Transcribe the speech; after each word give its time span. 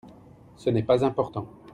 Ce 0.57 0.71
n'est 0.71 0.81
pas 0.81 1.05
important. 1.05 1.47